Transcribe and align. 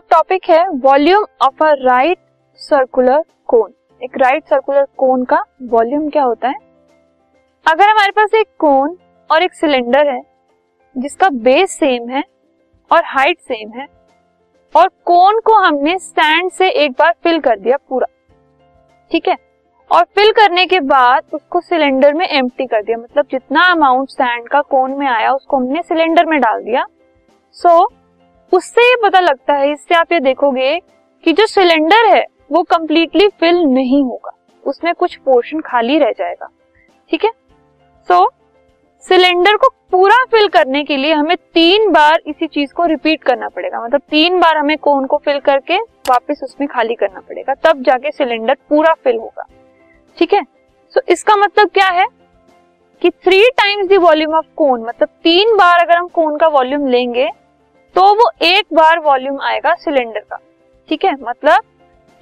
Topic 0.00 0.48
है 0.50 0.68
volume 0.68 1.24
of 1.42 1.64
a 1.64 1.72
right 1.72 2.18
circular 2.56 3.22
cone 3.46 3.72
एक 4.02 4.16
right 4.16 4.44
circular 4.44 4.86
कोन 4.96 5.24
का 5.24 5.44
वॉल्यूम 5.62 6.08
क्या 6.10 6.22
होता 6.22 6.48
है? 6.48 6.54
अगर 7.66 7.90
हमारे 7.90 8.10
पास 8.10 8.34
एक 8.34 8.46
कोन 8.58 8.96
और 9.30 9.42
एक 9.42 9.54
सिलेंडर 9.54 10.08
है 10.08 10.20
जिसका 10.96 11.28
बेस 11.28 11.70
सेम 11.70 12.08
है 12.08 12.22
और 12.90 13.02
हाइट 13.04 13.38
सेम 13.38 13.70
है 13.70 13.86
और 14.74 14.88
कोन 14.88 15.40
को 15.40 15.54
हमने 15.54 15.98
सैंड 15.98 16.50
से 16.50 16.68
एक 16.68 16.92
बार 16.92 17.14
फिल 17.22 17.40
कर 17.40 17.58
दिया 17.58 17.76
पूरा 17.76 18.06
ठीक 19.10 19.28
है? 19.28 19.36
और 19.90 20.04
फिल 20.14 20.32
करने 20.32 20.66
के 20.66 20.80
बाद 20.80 21.22
उसको 21.34 21.60
सिलेंडर 21.60 22.14
में 22.14 22.26
एम्प्टी 22.28 22.66
कर 22.66 22.82
दिया 22.82 22.98
मतलब 22.98 23.26
जितना 23.30 23.62
अमाउंट 23.62 24.08
सैंड 24.08 24.48
का 24.48 24.60
कोन 24.60 24.90
में 24.90 25.06
आया 25.06 25.32
उसको 25.32 25.56
हमने 25.56 25.82
सिलेंडर 25.82 26.26
में 26.26 26.40
डाल 26.40 26.62
दिया। 26.64 26.86
सो 27.52 27.68
so, 27.68 28.01
उससे 28.52 28.82
ये 28.82 28.96
पता 29.04 29.20
लगता 29.20 29.54
है 29.54 29.72
इससे 29.72 29.94
आप 29.94 30.12
ये 30.12 30.20
देखोगे 30.20 30.78
कि 31.24 31.32
जो 31.32 31.46
सिलेंडर 31.46 32.16
है 32.16 32.26
वो 32.52 32.62
कंप्लीटली 32.62 33.28
फिल 33.28 33.56
नहीं 33.56 34.02
होगा। 34.02 34.38
उसमें 34.66 34.94
कुछ 34.94 35.16
पोर्शन 35.16 35.60
खाली 35.60 35.98
रह 35.98 36.10
जाएगा। 36.10 36.48
ठीक 37.10 37.24
है? 37.24 37.30
सो 38.08 38.14
so, 38.14 38.30
सिलेंडर 39.08 39.56
को 39.56 39.68
पूरा 39.90 40.24
फिल 40.24 40.48
करने 40.48 40.84
के 40.84 40.96
लिए 40.96 41.12
हमें 41.12 41.36
तीन 41.36 41.92
बार 41.92 42.22
इसी 42.26 42.46
चीज़ 42.46 42.72
को 42.72 42.86
रिपीट 42.86 43.24
करना 43.24 43.48
पड़ेगा। 43.48 43.84
मतलब 43.84 44.00
तीन 44.10 44.40
बार 44.40 44.56
हमें 44.56 44.78
कोन 44.78 45.06
को 45.06 45.16
फिल 45.16 45.40
करके 45.40 45.78
वापस 45.80 46.40
उसमें 46.42 46.68
खाली 46.68 46.94
करना 46.94 47.20
पड़ेगा। 47.20 47.54
तब 47.54 47.82
जाके 47.82 48.10
सिलेंडर 48.10 48.56
पूरा 48.68 48.94
फिल 48.94 49.16
होगा। 49.16 49.46
ठीक 50.18 50.34
है? 50.34 50.42
सो 50.90 51.00
so, 51.00 51.08
इसका 51.08 51.36
मतलब 51.36 51.70
क्या 51.70 51.88
है? 51.88 52.06
कि 53.02 53.10
three 53.10 53.50
times 53.50 53.86
the 53.86 53.92
volume 53.92 54.34
of 54.34 54.46
cone 54.56 54.80
मतलब 54.82 55.08
तीन 55.08 55.56
बार 55.56 55.78
अगर 55.78 55.96
हम 55.96 56.08
कोन 56.08 56.38
का 56.38 56.48
वॉल्यूम 56.48 56.86
लेंगे 56.86 57.30
तो 57.94 58.02
वो 58.14 58.30
एक 58.42 58.66
बार 58.74 58.98
वॉल्यूम 59.00 59.40
आएगा 59.42 59.74
सिलेंडर 59.74 60.20
का। 60.20 60.36
ठीक 60.88 61.04
है? 61.04 61.12
मतलब 61.20 61.62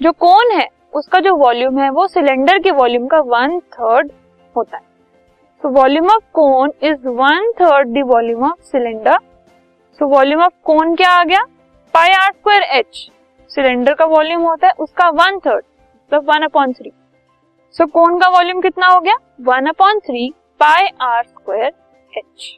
जो 0.01 0.11
कोन 0.13 0.51
है, 0.51 0.67
उसका 0.93 1.19
जो 1.19 1.35
वॉल्यूम 1.35 1.79
है, 1.79 1.89
वो 1.89 2.07
सिलेंडर 2.07 2.59
के 2.59 2.71
वॉल्यूम 2.71 3.07
का 3.07 3.19
वन 3.27 3.59
थर्ड 3.59 4.11
होता 4.55 4.77
है। 4.77 4.83
So 5.63 5.69
volume 5.71 6.07
of 6.07 6.23
cone 6.33 6.71
is 6.83 7.07
one 7.07 7.51
third 7.61 7.89
the 7.89 8.03
volume 8.07 8.43
of 8.43 8.61
cylinder 8.61 9.17
so 9.99 10.07
volume 10.07 10.41
of 10.43 10.53
cone 10.63 10.95
क्या 10.95 11.09
आ 11.11 11.23
गया? 11.23 11.43
Pi 11.93 12.11
r 12.13 12.31
square 12.31 12.63
h 12.77 13.09
cylinder 13.49 13.93
का 13.93 14.05
वॉल्यूम 14.07 14.41
होता 14.41 14.67
है, 14.67 14.73
उसका 14.79 15.09
वन 15.09 15.39
थर्ड 15.39 15.63
मतलब 15.63 16.29
one 16.29 16.43
upon 16.43 16.73
three 16.73 16.91
so 17.75 17.85
cone 17.87 18.19
का 18.19 18.29
वॉल्यूम 18.29 18.61
कितना 18.61 18.87
हो 18.87 18.99
गया? 18.99 19.15
One 19.41 19.65
upon 19.67 19.99
three 19.99 20.29
pi 20.59 20.87
r 21.01 21.23
square 21.23 21.71
h 22.11 22.57